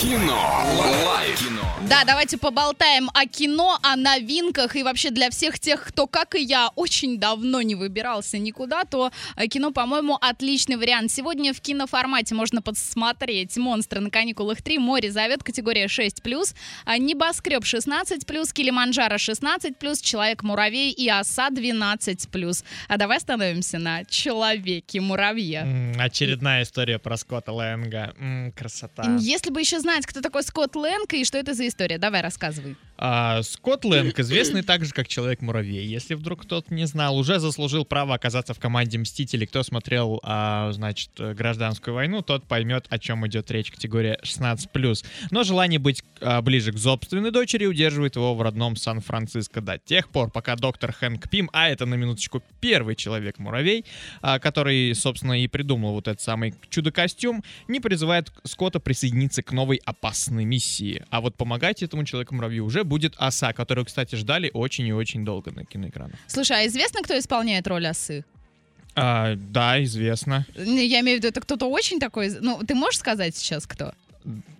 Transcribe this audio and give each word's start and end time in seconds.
Кино. 0.00 0.64
Лайф. 1.06 1.42
Да, 1.88 2.04
давайте 2.04 2.36
поболтаем 2.36 3.08
о 3.14 3.24
кино, 3.26 3.78
о 3.82 3.96
новинках 3.96 4.76
и 4.76 4.82
вообще 4.82 5.10
для 5.10 5.30
всех 5.30 5.58
тех, 5.58 5.84
кто, 5.86 6.06
как 6.06 6.34
и 6.34 6.42
я, 6.42 6.68
очень 6.76 7.18
давно 7.18 7.62
не 7.62 7.74
выбирался 7.74 8.36
никуда, 8.36 8.84
то 8.84 9.10
э, 9.36 9.46
кино, 9.46 9.70
по-моему, 9.70 10.18
отличный 10.20 10.76
вариант. 10.76 11.10
Сегодня 11.10 11.54
в 11.54 11.60
киноформате 11.60 12.34
можно 12.34 12.60
посмотреть 12.60 13.56
«Монстры 13.56 14.00
на 14.00 14.10
каникулах 14.10 14.58
3», 14.58 14.78
«Море 14.78 15.10
зовет», 15.10 15.42
категория 15.42 15.86
6+, 15.86 16.54
а 16.84 16.98
«Небоскреб» 16.98 17.62
16+, 17.62 18.52
«Килиманджаро» 18.52 19.16
16+, 19.16 20.02
«Человек-муравей» 20.02 20.90
и 20.90 21.08
«Оса» 21.08 21.48
12+. 21.48 22.64
А 22.88 22.96
давай 22.98 23.16
остановимся 23.16 23.78
на 23.78 24.04
«Человеке-муравье». 24.04 25.94
Очередная 25.98 26.64
история 26.64 26.98
про 26.98 27.16
Скотта 27.16 27.52
Лэнга. 27.52 28.14
М, 28.18 28.52
Красота. 28.52 29.16
Если 29.20 29.50
бы 29.50 29.60
еще 29.60 29.80
знать, 29.88 30.06
кто 30.06 30.20
такой 30.20 30.42
Скотт 30.42 30.76
Лэнг 30.76 31.14
и 31.14 31.24
что 31.24 31.38
это 31.38 31.54
за 31.54 31.66
история, 31.66 31.96
давай 31.96 32.20
рассказывай. 32.20 32.76
А, 33.00 33.42
Скотт 33.44 33.84
Лэнг, 33.84 34.18
известный 34.18 34.62
также 34.62 34.92
как 34.92 35.06
Человек-муравей, 35.06 35.86
если 35.86 36.14
вдруг 36.14 36.42
кто-то 36.42 36.74
не 36.74 36.84
знал, 36.84 37.16
уже 37.16 37.38
заслужил 37.38 37.84
право 37.84 38.14
оказаться 38.14 38.54
в 38.54 38.58
команде 38.58 38.98
Мстителей. 38.98 39.46
Кто 39.46 39.62
смотрел, 39.62 40.20
а, 40.24 40.72
значит, 40.72 41.10
Гражданскую 41.16 41.94
войну, 41.94 42.22
тот 42.22 42.44
поймет, 42.44 42.86
о 42.90 42.98
чем 42.98 43.24
идет 43.28 43.52
речь. 43.52 43.70
Категория 43.70 44.18
16+. 44.24 45.04
Но 45.30 45.44
желание 45.44 45.78
быть 45.78 46.02
а, 46.20 46.42
ближе 46.42 46.72
к 46.72 46.78
собственной 46.78 47.30
дочери 47.30 47.66
удерживает 47.66 48.16
его 48.16 48.34
в 48.34 48.42
родном 48.42 48.74
Сан-Франциско 48.74 49.60
до 49.60 49.78
тех 49.78 50.08
пор, 50.08 50.32
пока 50.32 50.56
доктор 50.56 50.92
Хэнк 50.92 51.30
Пим, 51.30 51.50
а 51.52 51.68
это 51.68 51.86
на 51.86 51.94
минуточку 51.94 52.42
первый 52.60 52.96
Человек-муравей, 52.96 53.84
а, 54.22 54.40
который, 54.40 54.92
собственно, 54.96 55.40
и 55.40 55.46
придумал 55.46 55.92
вот 55.92 56.08
этот 56.08 56.20
самый 56.20 56.54
чудо-костюм, 56.68 57.44
не 57.68 57.78
призывает 57.78 58.32
Скотта 58.42 58.80
присоединиться 58.80 59.44
к 59.44 59.52
новой 59.52 59.80
опасной 59.84 60.44
миссии. 60.44 61.04
А 61.10 61.20
вот 61.20 61.36
помогать 61.36 61.84
этому 61.84 62.04
Человеку-муравью 62.04 62.64
уже 62.64 62.87
будет 62.88 63.14
Оса, 63.18 63.52
которую, 63.52 63.84
кстати, 63.84 64.16
ждали 64.16 64.50
очень 64.52 64.86
и 64.86 64.92
очень 64.92 65.24
долго 65.24 65.52
на 65.52 65.64
киноэкранах. 65.64 66.18
Слушай, 66.26 66.64
а 66.64 66.66
известно, 66.66 67.02
кто 67.02 67.18
исполняет 67.18 67.66
роль 67.68 67.86
осы? 67.86 68.24
А, 68.94 69.34
да, 69.36 69.82
известно. 69.84 70.44
Я 70.56 71.00
имею 71.00 71.18
в 71.18 71.22
виду, 71.22 71.28
это 71.28 71.40
кто-то 71.40 71.66
очень 71.66 72.00
такой... 72.00 72.30
Ну, 72.40 72.60
ты 72.66 72.74
можешь 72.74 72.98
сказать 72.98 73.36
сейчас 73.36 73.66
кто? 73.66 73.92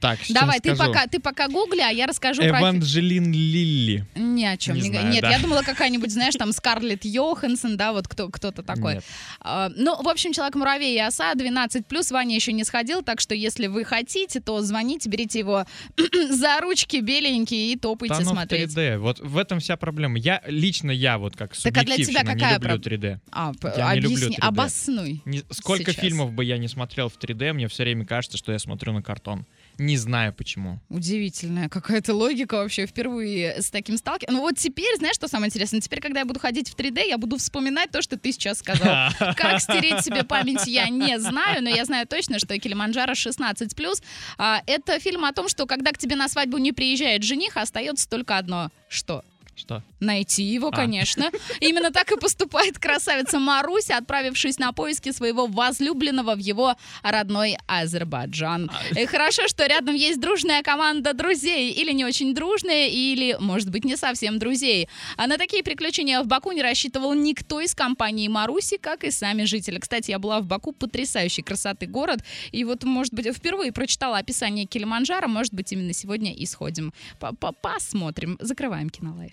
Так, 0.00 0.18
Давай, 0.30 0.60
ты 0.60 0.74
скажу. 0.74 0.92
пока, 0.92 1.06
ты 1.08 1.18
пока 1.18 1.48
гугли, 1.48 1.80
а 1.80 1.90
я 1.90 2.06
расскажу 2.06 2.40
про... 2.42 2.48
фи- 2.48 2.62
Эванжелин 2.62 3.32
Лилли. 3.32 4.06
Ни 4.38 4.44
о 4.44 4.56
чем 4.56 4.76
Не 4.76 4.82
не, 4.82 4.88
знаю, 4.90 5.08
Нет, 5.10 5.22
да. 5.22 5.30
я 5.32 5.38
думала, 5.40 5.62
какая-нибудь, 5.62 6.12
знаешь, 6.12 6.34
там 6.34 6.52
Скарлетт 6.52 7.04
Йоханссон, 7.04 7.76
да, 7.76 7.92
вот 7.92 8.06
кто, 8.06 8.28
кто-то 8.28 8.62
такой. 8.62 8.94
Нет. 8.94 9.04
А, 9.40 9.68
ну, 9.74 10.00
в 10.00 10.08
общем, 10.08 10.32
Человек-муравей 10.32 10.94
и 10.94 10.98
оса 11.00 11.34
12+, 11.34 12.12
Ваня 12.12 12.34
еще 12.36 12.52
не 12.52 12.62
сходил, 12.62 13.02
так 13.02 13.20
что 13.20 13.34
если 13.34 13.66
вы 13.66 13.84
хотите, 13.84 14.40
то 14.40 14.62
звоните, 14.62 15.08
берите 15.08 15.40
его 15.40 15.64
за 16.30 16.60
ручки 16.60 16.98
беленькие 16.98 17.72
и 17.72 17.76
топайте 17.76 18.14
Да 18.14 18.20
ну 18.20 18.26
в 18.30 18.32
смотреть. 18.34 18.70
3D. 18.70 18.98
Вот 18.98 19.18
в 19.18 19.36
этом 19.36 19.58
вся 19.58 19.76
проблема. 19.76 20.18
Я, 20.18 20.40
лично 20.46 20.92
я, 20.92 21.18
вот 21.18 21.34
как 21.36 21.56
Так 21.56 21.76
а 21.76 21.84
для 21.84 21.96
тебя 21.96 22.04
субъективщина, 22.20 22.34
не 22.34 22.40
какая 22.40 22.54
люблю 22.54 22.76
проб- 22.76 23.00
3D. 23.00 23.18
А, 23.32 23.52
Я 23.76 23.94
не 23.94 24.00
люблю 24.00 24.16
объясни, 24.16 24.36
3D. 24.36 24.46
обоснуй. 24.46 25.22
Не- 25.24 25.42
сколько 25.50 25.90
Сейчас. 25.92 26.04
фильмов 26.04 26.32
бы 26.32 26.44
я 26.44 26.58
не 26.58 26.68
смотрел 26.68 27.08
в 27.08 27.18
3D, 27.18 27.52
мне 27.54 27.66
все 27.66 27.82
время 27.82 28.06
кажется, 28.06 28.38
что 28.38 28.52
я 28.52 28.58
смотрю 28.60 28.92
на 28.92 29.02
картон. 29.02 29.46
Не 29.78 29.96
знаю 29.96 30.34
почему. 30.34 30.80
Удивительная 30.88 31.68
какая-то 31.68 32.12
логика 32.12 32.54
вообще 32.54 32.86
впервые 32.86 33.62
с 33.62 33.70
таким 33.70 33.96
сталкиванием. 33.96 34.40
Ну 34.40 34.42
вот 34.42 34.58
теперь, 34.58 34.96
знаешь, 34.96 35.14
что 35.14 35.28
самое 35.28 35.48
интересное? 35.48 35.80
Теперь, 35.80 36.00
когда 36.00 36.20
я 36.20 36.26
буду 36.26 36.40
ходить 36.40 36.68
в 36.68 36.76
3D, 36.76 37.06
я 37.06 37.16
буду 37.16 37.38
вспоминать 37.38 37.90
то, 37.90 38.02
что 38.02 38.18
ты 38.18 38.32
сейчас 38.32 38.58
сказал. 38.58 39.12
Как 39.36 39.60
стереть 39.60 40.04
себе 40.04 40.24
память, 40.24 40.66
я 40.66 40.88
не 40.88 41.18
знаю, 41.20 41.62
но 41.62 41.70
я 41.70 41.84
знаю 41.84 42.08
точно, 42.08 42.40
что 42.40 42.58
Килиманджаро 42.58 43.12
16+. 43.12 44.02
А, 44.36 44.62
это 44.66 44.98
фильм 44.98 45.24
о 45.24 45.32
том, 45.32 45.48
что 45.48 45.66
когда 45.66 45.92
к 45.92 45.98
тебе 45.98 46.16
на 46.16 46.28
свадьбу 46.28 46.58
не 46.58 46.72
приезжает 46.72 47.22
жених, 47.22 47.56
остается 47.56 48.08
только 48.08 48.36
одно. 48.36 48.70
Что? 48.88 49.22
Что? 49.58 49.82
Найти 50.00 50.44
его, 50.44 50.68
А. 50.68 50.72
конечно. 50.72 51.30
Именно 51.60 51.90
так 51.90 52.12
и 52.12 52.16
поступает 52.18 52.78
красавица 52.78 53.38
Маруся, 53.40 53.96
отправившись 53.96 54.58
на 54.58 54.72
поиски 54.72 55.10
своего 55.12 55.46
возлюбленного 55.46 56.34
в 56.34 56.38
его 56.38 56.76
родной 57.02 57.58
Азербайджан. 57.66 58.70
И 58.96 59.06
хорошо, 59.06 59.48
что 59.48 59.66
рядом 59.66 59.94
есть 59.94 60.20
дружная 60.20 60.62
команда 60.62 61.12
друзей. 61.12 61.72
Или 61.72 61.92
не 61.92 62.04
очень 62.04 62.34
дружная, 62.34 62.86
или, 62.88 63.36
может 63.40 63.70
быть, 63.70 63.84
не 63.84 63.96
совсем 63.96 64.38
друзей. 64.38 64.88
А 65.16 65.26
на 65.26 65.36
такие 65.38 65.62
приключения 65.64 66.22
в 66.22 66.26
Баку 66.26 66.52
не 66.52 66.62
рассчитывал 66.62 67.14
никто 67.14 67.60
из 67.60 67.74
компании 67.74 68.28
Маруси, 68.28 68.76
как 68.76 69.02
и 69.04 69.10
сами 69.10 69.44
жители. 69.44 69.78
Кстати, 69.78 70.10
я 70.12 70.18
была 70.18 70.40
в 70.40 70.46
Баку, 70.46 70.72
потрясающей 70.72 71.42
красоты 71.42 71.86
город. 71.86 72.20
И 72.52 72.64
вот, 72.64 72.84
может 72.84 73.12
быть, 73.12 73.26
впервые 73.36 73.72
прочитала 73.72 74.18
описание 74.18 74.66
Килиманджаро. 74.66 75.26
Может 75.28 75.52
быть, 75.54 75.72
именно 75.72 75.92
сегодня 75.92 76.32
и 76.32 76.46
сходим. 76.46 76.92
По- 77.18 77.34
по- 77.34 77.52
Посмотрим. 77.52 78.36
Закрываем 78.40 78.88
кинолайф. 78.90 79.32